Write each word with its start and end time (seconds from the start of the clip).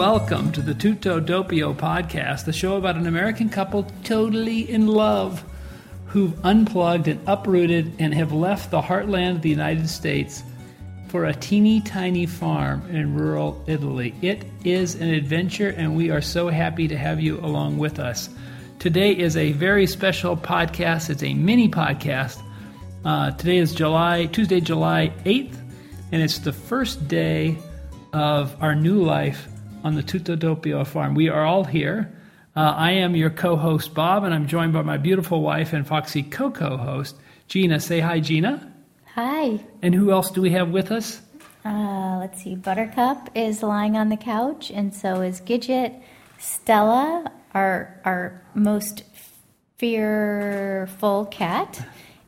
welcome 0.00 0.50
to 0.50 0.62
the 0.62 0.72
Tutto 0.72 1.20
Doppio 1.20 1.76
podcast, 1.76 2.46
the 2.46 2.54
show 2.54 2.78
about 2.78 2.96
an 2.96 3.06
American 3.06 3.50
couple 3.50 3.82
totally 4.02 4.60
in 4.60 4.86
love 4.86 5.44
who've 6.06 6.42
unplugged 6.42 7.06
and 7.06 7.20
uprooted 7.28 7.92
and 7.98 8.14
have 8.14 8.32
left 8.32 8.70
the 8.70 8.80
heartland 8.80 9.32
of 9.32 9.42
the 9.42 9.50
United 9.50 9.86
States 9.90 10.42
for 11.08 11.26
a 11.26 11.34
teeny 11.34 11.82
tiny 11.82 12.24
farm 12.24 12.82
in 12.88 13.14
rural 13.14 13.62
Italy. 13.66 14.14
It 14.22 14.46
is 14.64 14.94
an 14.94 15.10
adventure, 15.10 15.68
and 15.68 15.94
we 15.94 16.10
are 16.10 16.22
so 16.22 16.48
happy 16.48 16.88
to 16.88 16.96
have 16.96 17.20
you 17.20 17.38
along 17.40 17.76
with 17.76 17.98
us. 17.98 18.30
Today 18.78 19.12
is 19.12 19.36
a 19.36 19.52
very 19.52 19.86
special 19.86 20.34
podcast. 20.34 21.10
It's 21.10 21.22
a 21.22 21.34
mini 21.34 21.68
podcast. 21.68 22.42
Uh, 23.04 23.32
today 23.32 23.58
is 23.58 23.74
July 23.74 24.24
Tuesday, 24.24 24.62
July 24.62 25.12
eighth, 25.26 25.60
and 26.10 26.22
it's 26.22 26.38
the 26.38 26.54
first 26.54 27.06
day 27.06 27.58
of 28.14 28.56
our 28.62 28.74
new 28.74 29.02
life 29.02 29.46
on 29.84 29.94
the 29.94 30.02
Tutto 30.02 30.36
Doppio 30.36 30.86
farm. 30.86 31.14
We 31.14 31.28
are 31.28 31.44
all 31.44 31.64
here. 31.64 32.16
Uh, 32.56 32.74
I 32.76 32.92
am 32.92 33.14
your 33.14 33.30
co-host 33.30 33.94
Bob, 33.94 34.24
and 34.24 34.34
I'm 34.34 34.46
joined 34.46 34.72
by 34.72 34.82
my 34.82 34.96
beautiful 34.96 35.40
wife 35.40 35.72
and 35.72 35.86
Foxy 35.86 36.22
co-co-host 36.22 37.16
Gina. 37.48 37.80
Say 37.80 38.00
hi, 38.00 38.20
Gina. 38.20 38.72
Hi. 39.14 39.60
And 39.82 39.94
who 39.94 40.10
else 40.10 40.30
do 40.30 40.42
we 40.42 40.50
have 40.50 40.70
with 40.70 40.90
us? 40.90 41.20
Uh, 41.64 42.16
let's 42.18 42.42
see. 42.42 42.54
Buttercup 42.54 43.30
is 43.34 43.62
lying 43.62 43.96
on 43.96 44.08
the 44.08 44.16
couch, 44.16 44.70
and 44.70 44.94
so 44.94 45.20
is 45.20 45.40
Gidget. 45.40 46.02
Stella, 46.38 47.30
our 47.54 48.00
our 48.04 48.42
most 48.54 49.04
fearful 49.78 51.26
cat, 51.26 51.86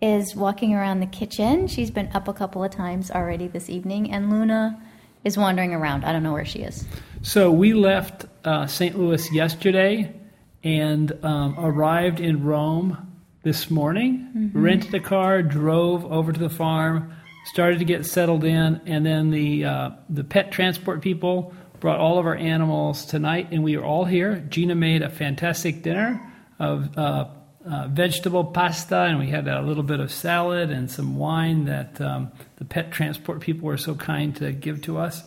is 0.00 0.36
walking 0.36 0.74
around 0.74 1.00
the 1.00 1.06
kitchen. 1.06 1.66
She's 1.68 1.90
been 1.90 2.10
up 2.12 2.28
a 2.28 2.32
couple 2.32 2.62
of 2.62 2.70
times 2.70 3.10
already 3.10 3.48
this 3.48 3.70
evening, 3.70 4.12
and 4.12 4.30
Luna 4.30 4.80
is 5.24 5.36
wandering 5.36 5.72
around. 5.72 6.04
I 6.04 6.12
don't 6.12 6.22
know 6.22 6.32
where 6.32 6.44
she 6.44 6.60
is. 6.60 6.84
So 7.22 7.50
we 7.50 7.72
left 7.72 8.26
uh, 8.44 8.66
St. 8.66 8.98
Louis 8.98 9.32
yesterday 9.32 10.14
and 10.62 11.12
um, 11.24 11.56
arrived 11.58 12.20
in 12.20 12.44
Rome 12.44 13.10
this 13.42 13.70
morning, 13.70 14.30
mm-hmm. 14.36 14.62
rented 14.62 14.94
a 14.94 15.00
car, 15.00 15.42
drove 15.42 16.04
over 16.06 16.32
to 16.32 16.40
the 16.40 16.50
farm, 16.50 17.12
started 17.46 17.78
to 17.78 17.84
get 17.84 18.06
settled 18.06 18.44
in, 18.44 18.80
and 18.86 19.04
then 19.04 19.30
the 19.30 19.64
uh, 19.64 19.90
the 20.08 20.24
pet 20.24 20.50
transport 20.50 21.02
people 21.02 21.52
brought 21.80 22.00
all 22.00 22.18
of 22.18 22.26
our 22.26 22.36
animals 22.36 23.04
tonight, 23.04 23.48
and 23.50 23.62
we 23.62 23.76
are 23.76 23.84
all 23.84 24.06
here. 24.06 24.44
Gina 24.48 24.74
made 24.74 25.02
a 25.02 25.10
fantastic 25.10 25.82
dinner 25.82 26.32
of 26.58 26.96
uh, 26.96 27.26
uh, 27.66 27.88
vegetable 27.88 28.44
pasta, 28.44 29.02
and 29.02 29.18
we 29.18 29.28
had 29.28 29.48
a 29.48 29.62
little 29.62 29.82
bit 29.82 30.00
of 30.00 30.12
salad 30.12 30.70
and 30.70 30.90
some 30.90 31.16
wine 31.16 31.64
that 31.64 32.00
um, 32.00 32.30
the 32.56 32.64
pet 32.64 32.92
transport 32.92 33.40
people 33.40 33.66
were 33.66 33.78
so 33.78 33.94
kind 33.94 34.36
to 34.36 34.52
give 34.52 34.82
to 34.82 34.98
us. 34.98 35.22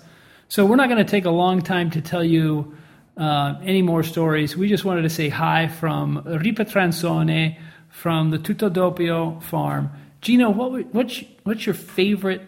So 0.48 0.66
we're 0.66 0.76
not 0.76 0.88
going 0.88 1.04
to 1.04 1.12
take 1.12 1.26
a 1.26 1.32
long 1.32 1.62
time 1.62 1.90
to 1.92 2.02
tell 2.02 2.24
you 2.24 2.78
uh, 3.18 3.56
any 3.64 3.82
more 3.82 4.04
stories. 4.04 4.56
We 4.56 4.70
just 4.70 4.86
wanted 4.86 5.02
to 5.02 5.10
say 5.10 5.30
hi 5.30 5.68
from 5.68 6.22
Ripa 6.26 6.66
Ripatransone 6.66 7.58
from 7.90 8.30
the 8.30 8.38
Tutto 8.38 8.70
Doppio 8.70 9.42
farm. 9.42 9.90
Gino, 10.22 10.50
what, 10.52 10.94
what's, 10.94 11.24
what's 11.44 11.66
your 11.66 11.76
favorite 11.76 12.42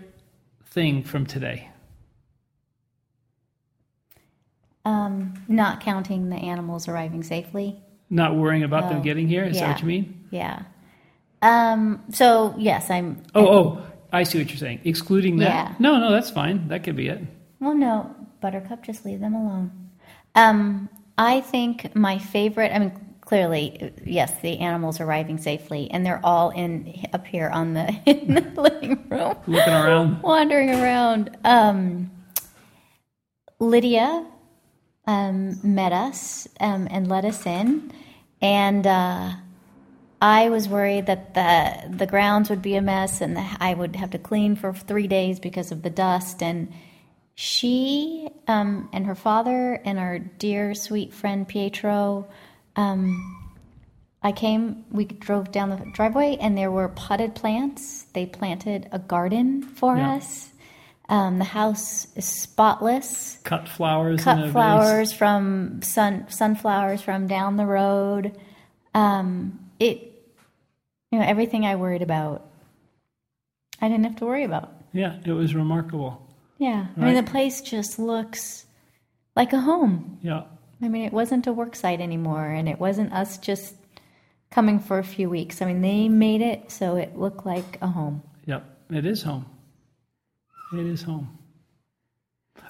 thing 0.65 1.03
from 1.03 1.25
today? 1.25 1.69
Um, 4.85 5.33
not 5.47 5.81
counting 5.81 6.29
the 6.29 6.37
animals 6.37 6.87
arriving 6.87 7.23
safely. 7.23 7.81
Not 8.09 8.35
worrying 8.35 8.63
about 8.63 8.85
oh, 8.85 8.89
them 8.89 9.01
getting 9.01 9.27
here? 9.27 9.43
Is 9.43 9.57
yeah, 9.57 9.67
that 9.67 9.73
what 9.73 9.81
you 9.81 9.87
mean? 9.87 10.27
Yeah. 10.31 10.63
Um, 11.41 12.03
so, 12.11 12.55
yes, 12.57 12.89
I'm. 12.89 13.23
Oh, 13.35 13.45
I, 13.45 13.49
oh, 13.49 13.81
I 14.11 14.23
see 14.23 14.39
what 14.39 14.49
you're 14.49 14.57
saying. 14.57 14.81
Excluding 14.83 15.37
that? 15.37 15.47
Yeah. 15.47 15.75
No, 15.79 15.99
no, 15.99 16.11
that's 16.11 16.31
fine. 16.31 16.67
That 16.69 16.83
could 16.83 16.95
be 16.95 17.07
it. 17.07 17.21
Well, 17.59 17.75
no, 17.75 18.15
Buttercup, 18.41 18.83
just 18.83 19.05
leave 19.05 19.19
them 19.19 19.35
alone. 19.35 19.89
Um, 20.35 20.89
I 21.17 21.41
think 21.41 21.95
my 21.95 22.17
favorite, 22.17 22.71
I 22.73 22.79
mean, 22.79 22.91
clearly, 23.21 23.93
yes, 24.05 24.39
the 24.41 24.59
animals 24.59 24.99
arriving 24.99 25.37
safely, 25.37 25.89
and 25.91 26.05
they're 26.05 26.21
all 26.23 26.49
in 26.49 27.05
up 27.13 27.27
here 27.27 27.49
on 27.49 27.73
the 27.73 27.87
in 28.05 28.35
the 28.35 28.41
living 28.61 29.07
room, 29.09 29.35
looking 29.45 29.73
around, 29.73 30.21
wandering 30.23 30.71
around. 30.71 31.37
Um, 31.43 32.11
Lydia 33.59 34.25
um, 35.09 35.59
met 35.63 35.91
us 35.91 36.47
um, 36.59 36.87
and 36.91 37.07
let 37.07 37.25
us 37.25 37.45
in, 37.45 37.91
and 38.41 38.85
uh, 38.85 39.31
I 40.21 40.49
was 40.49 40.69
worried 40.69 41.07
that 41.07 41.33
the 41.33 41.97
the 41.97 42.05
grounds 42.05 42.49
would 42.49 42.61
be 42.61 42.75
a 42.75 42.81
mess, 42.81 43.21
and 43.21 43.35
the, 43.35 43.45
I 43.59 43.73
would 43.73 43.95
have 43.95 44.11
to 44.11 44.19
clean 44.19 44.55
for 44.55 44.73
three 44.73 45.07
days 45.07 45.39
because 45.39 45.71
of 45.71 45.81
the 45.81 45.89
dust 45.89 46.41
and. 46.41 46.71
She 47.41 48.27
um, 48.49 48.89
and 48.91 49.05
her 49.05 49.15
father 49.15 49.79
and 49.85 49.97
our 49.97 50.19
dear 50.19 50.75
sweet 50.75 51.13
friend 51.13 51.47
Pietro 51.47 52.27
um, 52.75 53.39
I 54.21 54.31
came, 54.33 54.85
we 54.91 55.05
drove 55.05 55.51
down 55.51 55.69
the 55.69 55.91
driveway, 55.93 56.37
and 56.39 56.57
there 56.57 56.71
were 56.71 56.89
potted 56.89 57.35
plants. 57.35 58.03
They 58.13 58.25
planted 58.25 58.89
a 58.91 58.99
garden 58.99 59.61
for 59.61 59.95
yeah. 59.95 60.15
us. 60.15 60.51
Um, 61.09 61.39
the 61.39 61.43
house 61.43 62.07
is 62.15 62.25
spotless. 62.25 63.39
Cut 63.43 63.67
flowers. 63.67 64.23
Cut 64.23 64.51
flowers 64.51 65.11
vase. 65.11 65.17
from 65.17 65.81
sun 65.81 66.27
sunflowers 66.29 67.01
from 67.01 67.25
down 67.25 67.57
the 67.57 67.65
road. 67.65 68.39
Um, 68.93 69.71
it, 69.79 69.97
you 71.11 71.19
know, 71.19 71.25
everything 71.25 71.65
I 71.65 71.75
worried 71.75 72.03
about, 72.03 72.45
I 73.81 73.89
didn't 73.89 74.03
have 74.03 74.17
to 74.17 74.25
worry 74.25 74.43
about. 74.43 74.71
Yeah, 74.93 75.17
it 75.25 75.31
was 75.31 75.55
remarkable. 75.55 76.27
Yeah, 76.59 76.81
right? 76.81 76.89
I 76.97 77.05
mean 77.05 77.15
the 77.15 77.23
place 77.23 77.61
just 77.61 77.97
looks 77.97 78.65
like 79.35 79.51
a 79.51 79.59
home. 79.59 80.19
Yeah. 80.21 80.43
I 80.81 80.87
mean, 80.87 81.05
it 81.05 81.11
wasn't 81.11 81.47
a 81.47 81.53
work 81.53 81.75
site 81.75 82.01
anymore, 82.01 82.45
and 82.45 82.69
it 82.69 82.79
wasn't 82.79 83.11
us 83.13 83.37
just 83.37 83.75
coming 84.51 84.79
for 84.79 84.99
a 84.99 85.03
few 85.03 85.29
weeks. 85.29 85.61
I 85.61 85.65
mean, 85.65 85.81
they 85.81 86.07
made 86.07 86.41
it 86.41 86.71
so 86.71 86.97
it 86.97 87.17
looked 87.17 87.45
like 87.45 87.79
a 87.81 87.87
home. 87.87 88.21
Yep, 88.45 88.63
it 88.91 89.05
is 89.05 89.23
home. 89.23 89.45
It 90.73 90.85
is 90.85 91.01
home. 91.01 91.37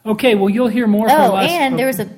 Okay, 0.06 0.36
well, 0.36 0.50
you'll 0.50 0.68
hear 0.68 0.88
more 0.88 1.08
oh, 1.10 1.16
from 1.16 1.36
us. 1.36 1.52
and 1.52 1.78
there 1.78 1.88
was 1.88 2.00
a, 2.00 2.10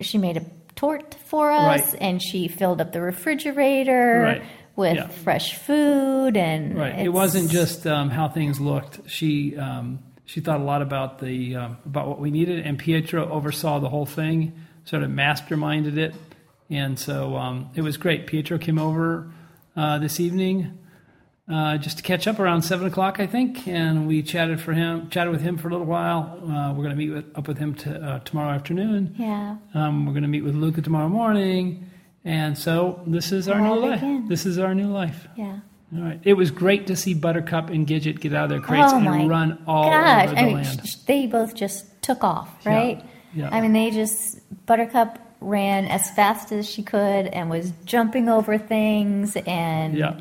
she 0.00 0.18
made 0.18 0.36
a 0.36 0.46
tort 0.76 1.14
for 1.26 1.50
us, 1.50 1.92
right. 1.92 2.02
and 2.02 2.22
she 2.22 2.48
filled 2.48 2.80
up 2.80 2.92
the 2.92 3.00
refrigerator. 3.00 4.20
Right. 4.22 4.42
With 4.76 4.96
yeah. 4.96 5.06
fresh 5.06 5.54
food 5.54 6.36
and 6.36 6.76
right, 6.76 6.98
it 6.98 7.10
wasn't 7.10 7.48
just 7.48 7.86
um, 7.86 8.10
how 8.10 8.28
things 8.28 8.58
looked. 8.58 9.08
She 9.08 9.56
um, 9.56 10.00
she 10.24 10.40
thought 10.40 10.58
a 10.58 10.64
lot 10.64 10.82
about 10.82 11.20
the 11.20 11.54
um, 11.54 11.76
about 11.86 12.08
what 12.08 12.18
we 12.18 12.32
needed, 12.32 12.66
and 12.66 12.76
Pietro 12.76 13.30
oversaw 13.30 13.78
the 13.78 13.88
whole 13.88 14.04
thing 14.04 14.52
sort 14.84 15.04
of 15.04 15.10
masterminded 15.10 15.96
it. 15.96 16.12
And 16.70 16.98
so 16.98 17.36
um, 17.36 17.70
it 17.76 17.82
was 17.82 17.96
great. 17.96 18.26
Pietro 18.26 18.58
came 18.58 18.80
over 18.80 19.30
uh, 19.76 19.98
this 19.98 20.18
evening 20.18 20.76
uh, 21.50 21.76
just 21.76 21.98
to 21.98 22.02
catch 22.02 22.26
up 22.26 22.38
around 22.38 22.62
seven 22.62 22.86
o'clock, 22.86 23.20
I 23.20 23.26
think, 23.26 23.68
and 23.68 24.06
we 24.06 24.22
chatted 24.22 24.60
for 24.60 24.72
him, 24.72 25.10
chatted 25.10 25.30
with 25.30 25.42
him 25.42 25.58
for 25.58 25.68
a 25.68 25.72
little 25.72 25.86
while. 25.86 26.40
Uh, 26.42 26.72
we're 26.72 26.84
going 26.84 26.90
to 26.90 26.96
meet 26.96 27.10
with, 27.10 27.26
up 27.36 27.46
with 27.46 27.58
him 27.58 27.74
to, 27.74 28.02
uh, 28.02 28.18
tomorrow 28.20 28.50
afternoon. 28.50 29.14
Yeah. 29.18 29.56
Um, 29.74 30.06
we're 30.06 30.12
going 30.12 30.22
to 30.22 30.28
meet 30.28 30.42
with 30.42 30.54
Luca 30.54 30.80
tomorrow 30.80 31.08
morning, 31.08 31.90
and 32.24 32.56
so 32.56 33.02
this 33.06 33.30
is 33.30 33.48
our 33.48 33.60
new 33.60 33.74
life. 33.74 33.98
Again. 33.98 34.28
This 34.28 34.46
is 34.46 34.58
our 34.58 34.74
new 34.74 34.88
life. 34.88 35.28
Yeah. 35.36 35.58
All 35.94 36.02
right. 36.02 36.20
It 36.24 36.32
was 36.32 36.50
great 36.50 36.86
to 36.88 36.96
see 36.96 37.14
Buttercup 37.14 37.68
and 37.68 37.86
Gidget 37.86 38.20
get 38.20 38.32
out 38.32 38.44
of 38.44 38.50
their 38.50 38.60
crates 38.60 38.92
oh 38.92 38.98
and 38.98 39.28
run 39.28 39.62
all 39.66 39.90
gosh. 39.90 40.26
over 40.26 40.34
the 40.34 40.40
I 40.40 40.44
mean, 40.46 40.54
land. 40.54 40.96
They 41.06 41.26
both 41.26 41.54
just 41.54 42.02
took 42.02 42.24
off, 42.24 42.48
right? 42.64 42.98
Yeah. 42.98 43.04
Yeah. 43.34 43.54
I 43.54 43.60
mean, 43.60 43.72
they 43.72 43.90
just 43.90 44.38
Buttercup 44.66 45.18
ran 45.40 45.84
as 45.86 46.10
fast 46.12 46.52
as 46.52 46.68
she 46.68 46.82
could 46.82 47.26
and 47.26 47.50
was 47.50 47.72
jumping 47.84 48.28
over 48.28 48.56
things, 48.56 49.36
and 49.36 49.96
yeah. 49.96 50.18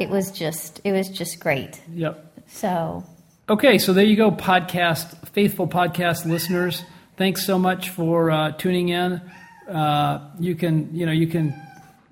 It 0.00 0.08
was 0.08 0.30
just 0.30 0.80
it 0.84 0.92
was 0.92 1.08
just 1.08 1.40
great. 1.40 1.80
Yep. 1.92 2.42
So. 2.48 3.04
Okay, 3.48 3.78
so 3.78 3.92
there 3.92 4.04
you 4.04 4.16
go, 4.16 4.30
podcast 4.30 5.28
faithful 5.28 5.66
podcast 5.66 6.24
listeners. 6.26 6.82
Thanks 7.16 7.44
so 7.44 7.58
much 7.58 7.90
for 7.90 8.30
uh, 8.30 8.52
tuning 8.52 8.88
in. 8.88 9.20
Uh, 9.68 10.30
you 10.38 10.54
can 10.54 10.94
you 10.94 11.06
know 11.06 11.12
you 11.12 11.26
can 11.26 11.54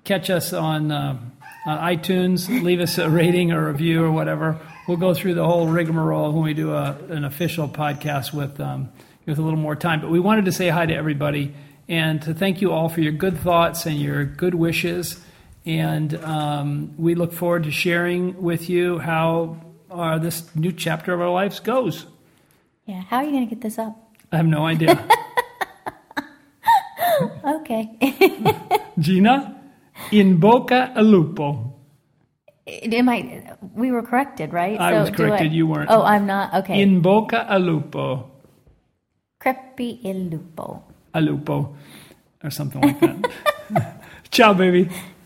catch 0.04 0.30
us 0.30 0.52
on 0.52 0.90
uh, 0.90 1.18
on 1.66 1.78
iTunes. 1.78 2.48
Leave 2.62 2.80
us 2.80 2.98
a 2.98 3.08
rating 3.08 3.52
or 3.52 3.68
a 3.68 3.72
review 3.72 4.04
or 4.04 4.10
whatever. 4.10 4.58
We'll 4.88 4.96
go 4.96 5.14
through 5.14 5.34
the 5.34 5.44
whole 5.44 5.68
rigmarole 5.68 6.32
when 6.32 6.42
we 6.42 6.54
do 6.54 6.72
a, 6.72 6.98
an 7.10 7.24
official 7.24 7.68
podcast 7.68 8.32
with. 8.32 8.60
Um, 8.60 8.90
with 9.30 9.38
a 9.38 9.42
little 9.42 9.58
more 9.58 9.76
time. 9.76 10.00
But 10.00 10.10
we 10.10 10.20
wanted 10.20 10.44
to 10.46 10.52
say 10.52 10.68
hi 10.68 10.86
to 10.86 10.94
everybody 10.94 11.54
and 11.88 12.20
to 12.22 12.34
thank 12.34 12.60
you 12.60 12.72
all 12.72 12.88
for 12.88 13.00
your 13.00 13.12
good 13.12 13.38
thoughts 13.38 13.86
and 13.86 13.98
your 13.98 14.24
good 14.24 14.54
wishes. 14.54 15.22
And 15.66 16.14
um, 16.24 16.94
we 16.96 17.14
look 17.14 17.32
forward 17.32 17.64
to 17.64 17.70
sharing 17.70 18.40
with 18.42 18.70
you 18.70 18.98
how 18.98 19.56
uh, 19.90 20.18
this 20.18 20.54
new 20.54 20.72
chapter 20.72 21.12
of 21.12 21.20
our 21.20 21.30
lives 21.30 21.60
goes. 21.60 22.06
Yeah, 22.86 23.02
how 23.02 23.18
are 23.18 23.24
you 23.24 23.30
going 23.30 23.48
to 23.48 23.54
get 23.54 23.62
this 23.62 23.78
up? 23.78 23.96
I 24.32 24.36
have 24.36 24.46
no 24.46 24.64
idea. 24.64 24.96
okay. 27.44 27.90
Gina, 28.98 29.60
in 30.12 30.40
bocca 30.40 30.96
al 30.96 31.04
lupo. 31.04 31.74
Am 32.66 33.08
I? 33.08 33.56
We 33.74 33.90
were 33.90 34.02
corrected, 34.02 34.52
right? 34.52 34.78
I 34.80 34.92
so 34.92 35.00
was 35.00 35.10
corrected. 35.10 35.50
I, 35.50 35.54
you 35.54 35.66
weren't. 35.66 35.90
Oh, 35.90 36.02
I'm 36.02 36.26
not. 36.26 36.54
Okay. 36.62 36.80
In 36.80 37.02
bocca 37.02 37.46
al 37.48 37.60
lupo. 37.60 38.30
Crepi 39.40 40.00
il 40.04 40.28
lupo. 40.30 40.84
Al 41.14 41.24
lupo, 41.24 41.74
or 42.44 42.50
something 42.50 42.80
like 42.80 43.00
that. 43.00 44.02
ciao, 44.30 44.54
baby. 44.54 44.88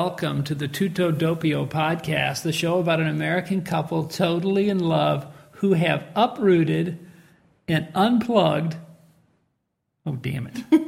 Welcome 0.00 0.44
to 0.44 0.54
the 0.54 0.68
Tutto 0.68 1.10
Doppio 1.10 1.68
podcast, 1.68 2.42
the 2.42 2.52
show 2.52 2.78
about 2.78 3.00
an 3.00 3.08
American 3.08 3.62
couple 3.62 4.04
totally 4.04 4.68
in 4.68 4.78
love 4.78 5.26
who 5.54 5.72
have 5.72 6.04
uprooted 6.14 7.04
and 7.66 7.88
unplugged. 7.96 8.76
Oh, 10.06 10.14
damn 10.14 10.46
it. 10.46 10.58